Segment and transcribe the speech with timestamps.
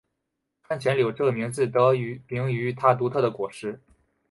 [0.63, 1.93] 串钱柳这名字得
[2.27, 3.79] 名于它独特的果实。